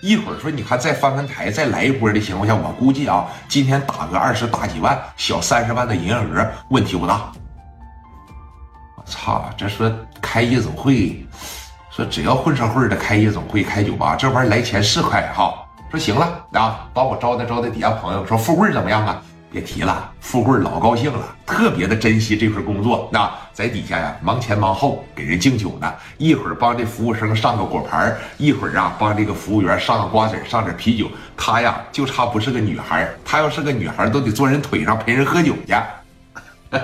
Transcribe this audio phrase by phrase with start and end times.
[0.00, 7.32] 一会儿说你看再翻翻台，再来一波的情况下，我估计啊，今天打个二十大几万，小三十万的营业额问题不大。
[8.96, 11.26] 我操，这说开夜总会，
[11.90, 15.52] 说只要混社会的开夜总会、开酒吧，这玩意儿来钱是快哈。
[15.90, 18.24] 说行了啊，帮我招待招待底下朋友。
[18.24, 19.20] 说富贵怎么样啊？
[19.50, 23.08] 别提了，富贵老高兴了，特别的珍惜这份工作。
[23.10, 25.92] 那在底下呀，忙前忙后给人敬酒呢。
[26.18, 31.10] 一会儿帮这服务生上个果盘一会儿啊帮这个服务员上个瓜子上点啤酒。
[31.36, 35.74] 他呀就差不是个女孩他要是个女孩都得坐人腿上陪人喝酒去。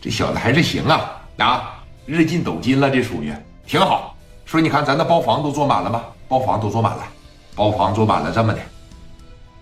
[0.00, 1.74] 这小子还是行啊啊，
[2.06, 3.32] 日进斗金了，这属于
[3.66, 4.14] 挺好。
[4.44, 6.02] 说你看咱的包房都坐满了吗？
[6.28, 7.02] 包房都坐满了，
[7.56, 8.60] 包房坐满了，这么的。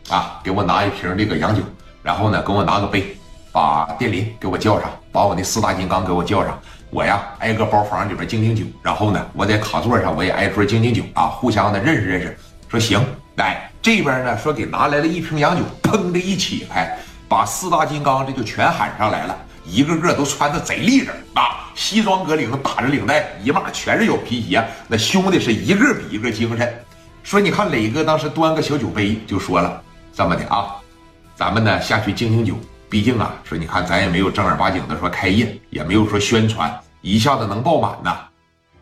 [0.09, 1.63] 啊，给我拿一瓶这个洋酒，
[2.03, 3.17] 然后呢，给我拿个杯，
[3.51, 6.59] 把电林给我叫上，把我那四大金刚给我叫上。
[6.91, 12.39] 我呀，挨个包房里边敬敬酒，然后呢，我在卡座上我也挨桌敬敬酒啊，互相的认识认识。
[12.69, 16.97] 说行，来这边呢，说给拿来了一瓶洋酒，砰的一起来，
[17.29, 26.73] 把四大金刚这就全喊上来了，一个个都穿的贼立正啊，西装革领，打着领带，一码全是有皮鞋，那兄弟是一个比一个精神。
[27.25, 29.83] 说你看磊哥当时端个小酒杯就说了。
[30.17, 30.77] 这么的啊，
[31.35, 32.55] 咱们呢下去敬敬酒。
[32.89, 38.17] 毕竟啊，说你看咱也没有正儿八经的说开业，也没有说宣传，一下子能爆满呐，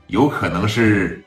[0.06, 1.24] 有可能是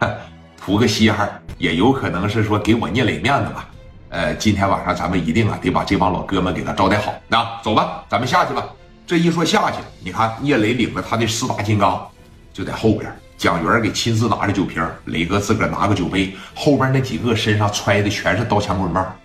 [0.60, 3.66] 图个稀罕，也有可能是说给我聂磊面子吧。
[4.10, 7.14] 呃，今天晚上咱们一定啊得把这帮老哥们给他招待好。
[7.26, 8.62] 那走吧，咱们下去吧。
[9.06, 12.06] 这一说下去，你看聂磊领着他的四大金刚
[12.52, 19.16] 就在后边，蒋元给亲自拿着酒瓶，磊哥自个儿拿个酒杯，后边那几个身上揣的全是刀枪棍棒。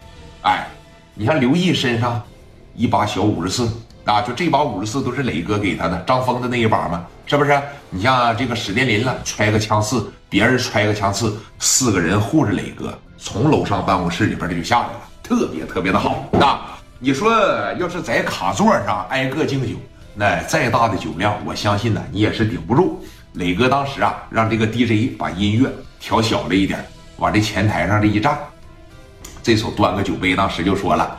[0.44, 0.68] 哎，
[1.14, 2.22] 你看刘毅身上
[2.76, 3.72] 一把小五十四
[4.06, 7.62] 啊，就这把五十四都是磊哥给他的，张峰的那一把嘛，是不是？
[7.92, 16.26] 你像这个史殿林了，揣个枪刺，别人揣个枪刺，四个人护着磊哥，从楼上办公室里边这就下来了，特别特别的好。
[16.32, 16.60] 那
[16.98, 17.32] 你说
[17.78, 19.76] 要是在卡座上挨个敬酒，
[20.16, 23.04] 那再大的酒量，我相信呢你也是顶不住。
[23.34, 25.70] 磊哥当时啊，让这个 DJ 把音乐
[26.00, 26.84] 调小了一点，
[27.18, 28.36] 往这前台上这一站。
[29.44, 31.18] 这手端个酒杯，当时就说了：“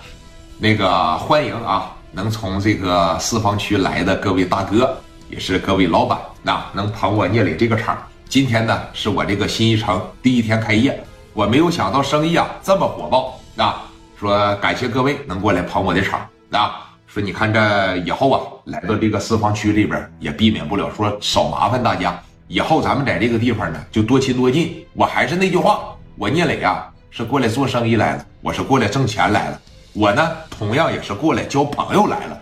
[0.59, 4.97] 那个欢迎啊，能从这个四方区来的各位大哥，
[5.29, 7.99] 也是各位老板，那能捧我聂磊这个场。
[8.29, 13.83] 今天呢，是我这个新一城第一天开业，我没有想到生意啊这么火爆啊！
[14.19, 16.21] 说感谢各位能过来捧我的场
[16.53, 16.89] 啊！
[17.09, 22.17] 说你看这以后啊，来到这个四方区这边，也避免不了说少麻烦大家。
[22.47, 24.87] 以后咱们在这个地方呢，就多亲多近。
[24.95, 25.81] 我还是那句话，
[26.17, 29.61] 我聂磊啊。”是过来做生意来了，我是过来挣钱来了。
[29.93, 32.41] 我呢，同样也是过来交朋友来了，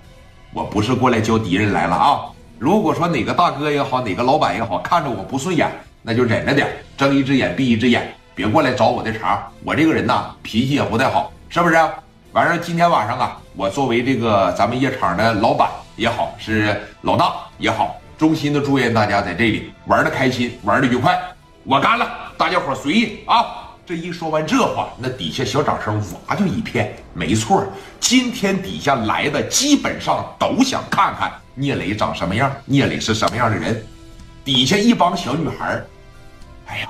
[0.52, 2.20] 我不是过来交敌人来了啊！
[2.56, 5.68] 如果说哪个大哥也好，哪个老板也好，看着我不顺眼，
[6.02, 9.44] 那就忍着点，睁一只眼闭一只眼，别过来找我的茬。
[9.64, 11.74] 我这个人呐，脾气也不太好，是不是？
[12.30, 21.20] 完事今天晚上啊，我作为这个咱们夜场的老板也好，是老大也好，衷心的祝愿大家在这里玩的开心，玩的愉快。
[21.64, 22.08] 我干了，
[22.38, 23.59] 大家伙随意啊！
[23.90, 26.94] 这一说完这话，那底下小掌声哇就一片。
[27.12, 27.66] 没错，
[27.98, 33.84] 今天底下来的基本上都想看看聂磊长什么样，聂磊是什么样的人。
[34.44, 35.82] 底下一帮小女孩
[36.68, 36.88] 哎呀，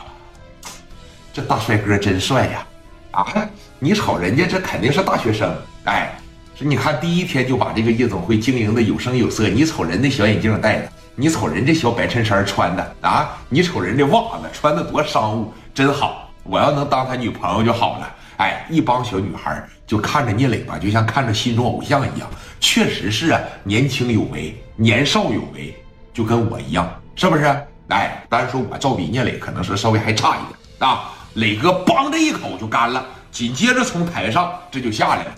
[1.32, 2.66] 这大帅哥真帅呀！
[3.12, 5.50] 啊，你瞅人家这肯定是大学生。
[5.84, 6.14] 哎，
[6.54, 9.48] 说你看第一天就把这个夜总会经营的有声有色。
[9.48, 16.29] 你瞅人那小眼镜戴的，你瞅人这小白衬衫穿的啊，你瞅人这袜子穿的多商务，真好。
[16.50, 18.12] 我要能当他女朋友就好了。
[18.38, 22.28] 哎，一帮小女孩就看着聂磊吧，就像看着心中偶像一样。
[22.58, 25.72] 确实是啊，年轻有为，年少有为，
[26.12, 27.44] 就跟我一样，是不是？
[27.88, 31.12] 哎，单说我照比聂磊可能是稍微还差一点啊。
[31.34, 35.32] 磊哥梆的一口就干了，紧接着从台上这就下来了。